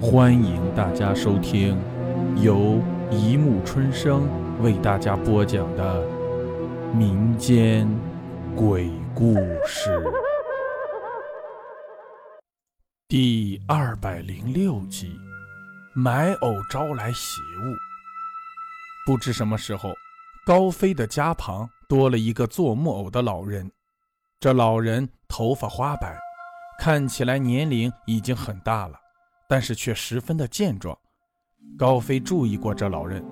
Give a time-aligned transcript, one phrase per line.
[0.00, 1.76] 欢迎大家收听
[2.40, 4.28] 由一木春生
[4.62, 6.06] 为大家播讲的
[6.94, 7.88] 民间
[8.54, 9.34] 鬼故
[9.66, 10.00] 事
[13.08, 15.18] 第二百零六集：
[15.96, 17.74] 买藕招来邪物。
[19.04, 19.92] 不知什么时候，
[20.46, 23.68] 高飞的家旁多了一个做木偶的老人。
[24.38, 26.16] 这老人头发花白，
[26.78, 29.00] 看起来年龄已经很大了。
[29.48, 30.96] 但是却十分的健壮。
[31.76, 33.24] 高飞注意过这老人，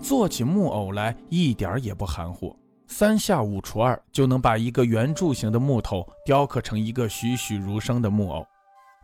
[0.00, 2.56] 做起木偶来一点也不含糊，
[2.86, 8.44] 三下五除二就能把一个圆柱形的木头雕刻成一个栩栩如生的木偶。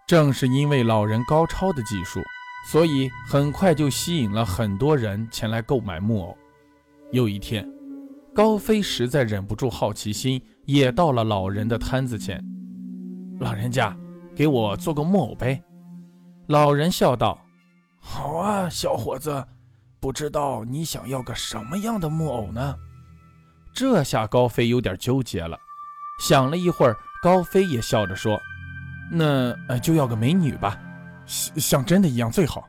[0.06, 2.20] 正是因为老人高超的技术，
[2.70, 6.36] 所以很快就吸引了很多人前来购买木偶。
[7.10, 7.66] 有一天，
[8.34, 12.42] 高飞实在忍不住好奇心，也到了老人的摊子前。
[13.40, 13.96] 老人家，
[14.34, 15.62] 给我做个木偶呗。
[16.46, 17.38] 老人笑道
[17.98, 19.46] ：“好啊，小伙子，
[19.98, 22.76] 不知道你想要个什么样的木偶呢？”
[23.74, 25.58] 这下高飞有点纠结了，
[26.20, 28.38] 想了一会儿，高飞也笑着说
[29.10, 30.78] ：“那就要个美女吧，
[31.26, 32.68] 像像真的一样最好。”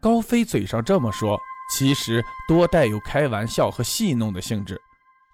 [0.00, 1.38] 高飞嘴上这么说，
[1.76, 4.80] 其实多带有开玩笑和戏弄的性质。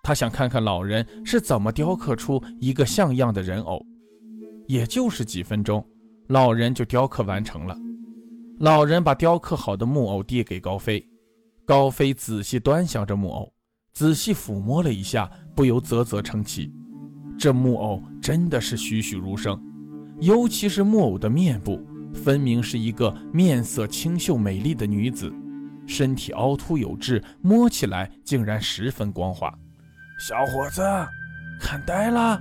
[0.02, 3.80] 他想看看老人是怎么雕刻出一个像样的人偶，
[4.66, 5.86] 也就是几分钟。
[6.33, 7.77] 老人就雕刻完成了。
[8.58, 11.06] 老人把雕刻好的木偶递给高飞，
[11.66, 13.52] 高飞仔细端详着木偶，
[13.92, 16.72] 仔细抚摸了一下，不由啧啧称奇：
[17.39, 19.62] 这木偶真的是栩栩如生，
[20.20, 21.78] 尤其是木偶的面部，
[22.14, 25.30] 分明是一个面色清秀美丽的女子，
[25.86, 29.52] 身体凹凸有致，摸起来竟然十分光滑。
[30.27, 30.80] 小伙子，
[31.61, 32.41] 看呆了！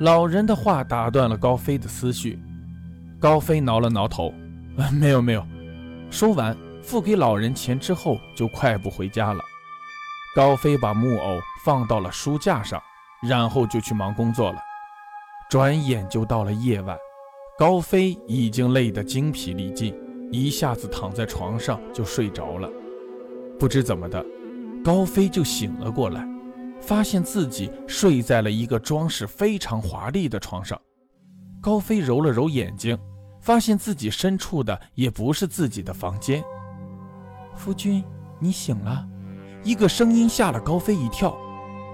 [0.00, 2.36] 老人的话打断了高飞的思绪。
[3.18, 4.32] 高飞挠了挠头，
[4.92, 5.46] 没有没有。
[6.10, 9.42] 说完，付给老人钱之后，就快步回家了。
[10.34, 12.80] 高飞把木偶放到了书架上，
[13.26, 14.58] 然后就去忙工作了。
[15.48, 16.96] 转眼就到了夜晚，
[17.58, 19.94] 高飞已经累得精疲力尽，
[20.30, 22.68] 一下子躺在床上就睡着了。
[23.58, 24.24] 不知怎么的，
[24.84, 26.22] 高飞就醒了过来，
[26.80, 30.78] 发现自己睡在了一个装饰非常华丽的床上。
[31.66, 32.96] 高飞揉了揉眼睛，
[33.40, 36.40] 发现自己身处的也不是自己的房间。
[37.56, 38.04] 夫君，
[38.38, 39.04] 你醒了！
[39.64, 41.36] 一个声音吓了高飞一跳。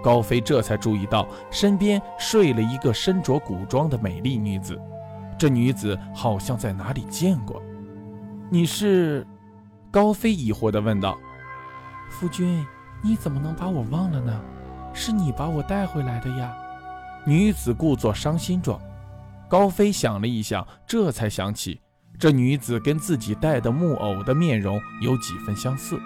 [0.05, 4.79] 高飞这才注意到身边睡了一个身着古装的美丽女子。
[5.39, 7.63] 这女子好像在哪里见过。
[8.51, 9.27] 你是？
[9.91, 11.17] 高飞疑惑地问道。
[12.11, 12.63] 夫君，
[13.03, 14.39] 你怎么能把我忘了呢？
[14.93, 16.55] 是你把我带回来的呀。
[17.25, 18.79] 女子故作伤心状。
[19.53, 21.79] 高飞想了一想，这才想起
[22.19, 26.01] 这女子跟自己带的木偶的面容有几分相似。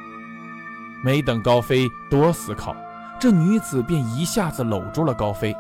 [1.05, 2.75] 没等高飞多思考，
[3.21, 5.55] 这女子便一下子搂住了高飞。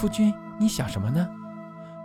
[0.00, 1.24] 夫君，你想什么呢？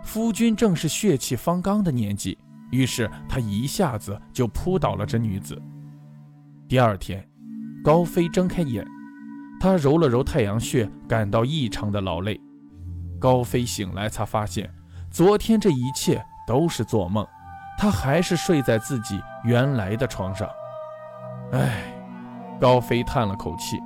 [0.04, 2.38] 夫君正是血气方刚的年纪，
[2.70, 5.60] 于是他一下子就扑倒了这女子。
[6.68, 7.28] 第二天，
[7.82, 8.86] 高飞睁开眼，
[9.58, 12.40] 他揉了揉太阳穴，感到异常的劳累。
[13.18, 14.72] 高飞醒来，才发现。
[15.12, 17.26] 昨天这一切都是做梦，
[17.76, 20.48] 他还是睡在自己原来的床上。
[21.52, 21.92] 唉，
[22.58, 23.78] 高飞叹了口气，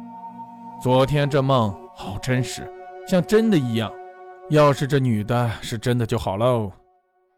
[0.81, 2.72] 昨天这梦好真实，
[3.09, 3.92] 像真的一样。
[4.50, 6.70] 要是这女的是真的就好喽。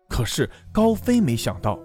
[0.07, 1.79] 可是高飞没想到，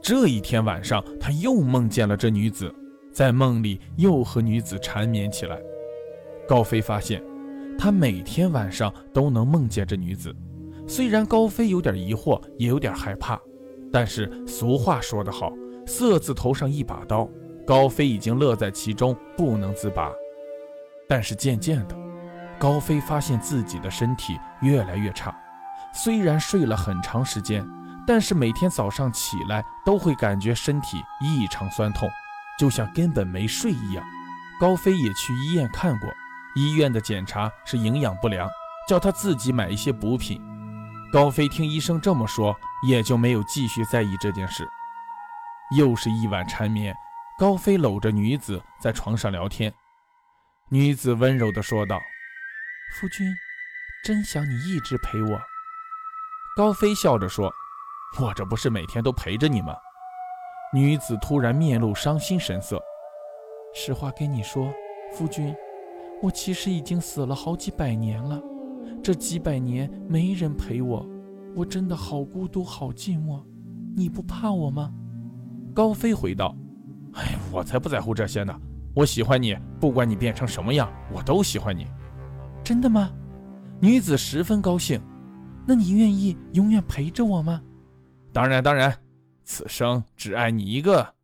[0.00, 2.72] 这一天晚上他又梦见了这女子，
[3.12, 5.58] 在梦里又和女子缠绵起来。
[6.46, 7.20] 高飞发现，
[7.76, 10.32] 他每天晚上都能梦见这女子。
[10.88, 13.38] 虽然高飞有点疑惑，也有点害怕，
[13.92, 15.52] 但是俗话说得好
[15.86, 17.28] ，“色字头上一把刀”，
[17.66, 20.10] 高飞已经乐在其中，不能自拔。
[21.06, 21.94] 但是渐渐的，
[22.58, 25.36] 高飞发现自己的身体越来越差。
[25.92, 27.66] 虽然睡了很长时间，
[28.06, 32.08] 但是每天早上起来都会感觉身体异常酸痛，
[32.58, 34.02] 就像根本没睡一样。
[34.58, 36.08] 高飞也去医院看过，
[36.54, 38.48] 医院的检查是营养不良，
[38.88, 40.40] 叫他自己买一些补品。
[41.10, 44.68] 高飞听医生这么说，也就没有继续在意这件事。
[45.76, 46.94] 又是一晚缠绵，
[47.38, 49.72] 高飞搂着女子在床上聊天。
[50.68, 51.98] 女子温柔地说道
[52.92, 53.26] ：“夫君，
[54.04, 55.40] 真想你一直陪我。”
[56.54, 57.50] 高飞笑着说
[58.20, 59.74] ：“我这不是每天都陪着你吗？”
[60.74, 62.78] 女子突然面露伤心神色
[63.74, 64.70] ：“实话跟你说，
[65.14, 65.56] 夫君，
[66.20, 68.38] 我其实已经死了好几百年了。”
[69.02, 71.06] 这几百年没人陪我，
[71.54, 73.42] 我真的好孤独，好寂寞。
[73.96, 74.92] 你不怕我吗？
[75.74, 76.54] 高飞回道
[77.14, 78.54] ：“哎，我才不在乎这些呢！
[78.94, 81.86] 我喜欢你，不管你变成什么样，我都喜欢你。”
[82.64, 83.12] 真的吗？
[83.80, 85.00] 女子十分高兴。
[85.66, 87.62] 那你愿意永远陪着我吗？
[88.32, 88.96] 当然，当然，
[89.44, 91.14] 此生只爱你一个。”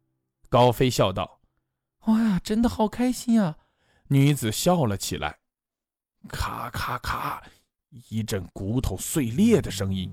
[0.49, 1.41] 高飞笑道。
[2.07, 3.57] “哇，真的好开心啊！”
[4.09, 5.39] 女子笑了起来。
[6.29, 7.43] 咔咔咔，
[8.09, 10.11] 一阵骨头碎裂的声音。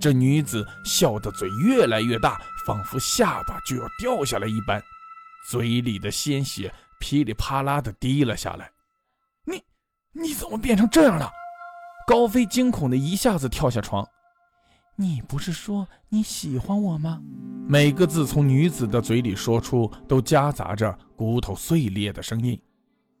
[0.00, 4.82] 这女子笑得嘴越来越大，仿佛下巴就要掉下来一般，
[5.48, 8.70] 嘴里的鲜血噼里啪啦的滴了下来。
[9.46, 9.62] 你，
[10.12, 11.30] 你怎么变成这样了？
[12.06, 14.06] 高飞惊恐的一下子跳下床。
[14.96, 17.20] 你不是说你喜欢我吗？
[17.66, 22.60] 每个字从女子的嘴里说出，都夹杂着骨头碎裂的声音。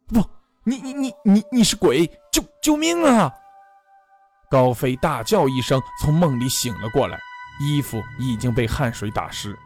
[0.08, 0.22] 不，
[0.64, 2.06] 你你你你你是鬼！
[2.30, 3.32] 救救命啊！
[4.54, 7.18] 高飞大叫一声，从梦里醒了过来，
[7.60, 9.58] 衣服已经被汗水打湿。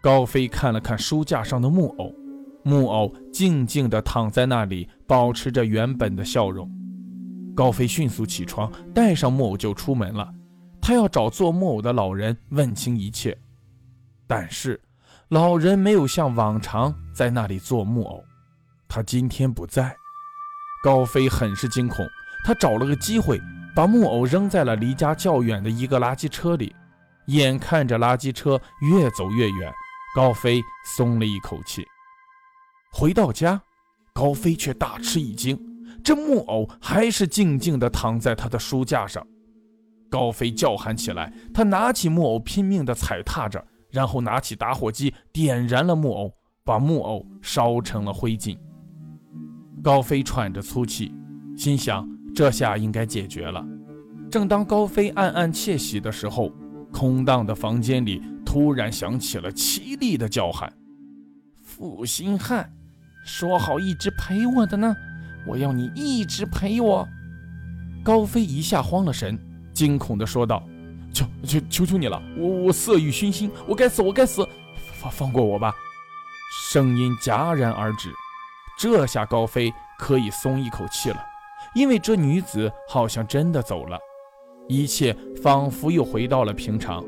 [0.00, 2.14] 高飞看了看书架上的木偶，
[2.62, 6.70] 木偶静静地躺在那里，保持着原本的笑容。
[7.56, 10.32] 高飞迅速起床，带上木偶就出门了。
[10.80, 13.36] 他要找做木偶的老人问清一切，
[14.24, 14.80] 但是
[15.30, 18.22] 老人没有像往常在那里做木偶，
[18.86, 19.96] 他今天不在。
[20.84, 22.06] 高飞很是惊恐，
[22.44, 23.42] 他找了个机会。
[23.76, 26.74] 把木偶扔在了离家较远的一个垃圾车里，
[27.26, 29.70] 眼看着垃圾车越走越远，
[30.14, 30.62] 高飞
[30.96, 31.84] 松了一口气。
[32.90, 33.60] 回到家，
[34.14, 35.60] 高飞却大吃一惊，
[36.02, 39.22] 这木偶还是静静地躺在他的书架上。
[40.08, 46.32] 高飞叫喊起来，他拿起木偶拼命地踩踏着，然后拿起打火机点燃了木偶，
[46.64, 48.58] 把木偶烧成了灰烬。
[49.82, 51.12] 高飞喘着粗气，
[51.58, 52.08] 心想。
[52.36, 53.64] 这下应该解决了。
[54.30, 56.52] 正当高飞暗暗窃喜的时候，
[56.92, 60.70] 空荡的房间里突然响起了凄厉的叫喊
[61.64, 62.70] ：“负心汉，
[63.24, 64.94] 说好一直陪我的呢？
[65.46, 67.08] 我要你一直陪我！”
[68.04, 69.38] 高飞一下慌了神，
[69.72, 70.62] 惊恐地说道
[71.14, 74.46] ：“求求求求你了，我我色欲熏心，我该死，我该死，
[75.00, 75.72] 放放过我吧！”
[76.70, 78.10] 声音戛然而止，
[78.78, 81.16] 这下高飞可以松一口气了。
[81.76, 83.98] 因为这女子好像真的走了，
[84.66, 87.04] 一切仿佛又回到了平常。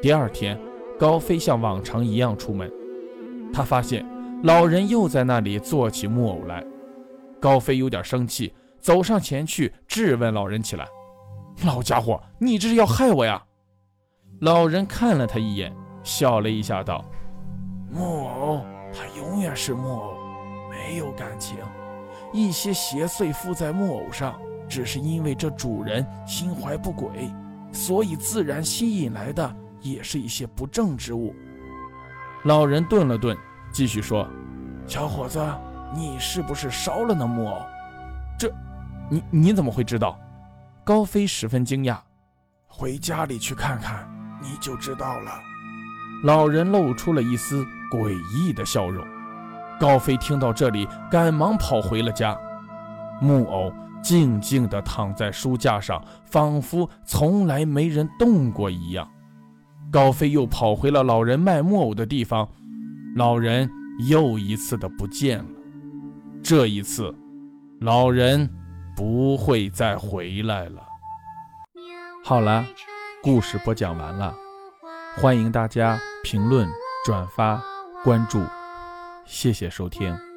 [0.00, 0.58] 第二天，
[0.98, 2.72] 高飞像往常一样出门，
[3.52, 4.06] 他发现
[4.44, 6.64] 老人又在那里做起木偶来。
[7.38, 10.88] 高飞有点生气，走上前去质问老人起来
[11.66, 13.44] ：“老家伙，你这是要害我呀？”
[14.40, 15.70] 老人看了他一眼，
[16.02, 17.04] 笑了一下，道
[17.92, 20.14] ：“木偶，他永远是木偶，
[20.70, 21.58] 没有感情。”
[22.32, 24.38] 一些邪祟附在木偶上，
[24.68, 27.32] 只是因为这主人心怀不轨，
[27.72, 31.34] 所以自然吸引来的也是一些不正之物。
[32.44, 33.36] 老人顿了顿，
[33.72, 34.28] 继续说
[34.86, 35.44] ：“小伙子，
[35.94, 37.62] 你是不是烧了那木偶？
[38.38, 38.52] 这，
[39.10, 40.18] 你你怎么会知道？”
[40.84, 41.98] 高飞十分惊讶。
[42.66, 44.08] 回家里去看看，
[44.40, 45.32] 你就知道了。
[46.24, 49.04] 老人露出了一丝诡异的笑容。
[49.78, 52.36] 高飞听到这里，赶忙跑回了家。
[53.20, 53.72] 木偶
[54.02, 59.08] 静静地躺在书架上，仿佛从来没人动过一样。
[59.90, 62.48] 高飞又跑回了老人卖木偶的地方，
[63.16, 63.70] 老人
[64.08, 65.44] 又一次的不见了。
[66.42, 67.14] 这一次，
[67.80, 68.48] 老人
[68.96, 70.82] 不会再回来了。
[72.24, 72.64] 好了，
[73.22, 74.34] 故事播讲完了，
[75.16, 76.68] 欢迎大家评论、
[77.04, 77.62] 转发、
[78.04, 78.42] 关注。
[79.28, 80.27] 谢谢收听。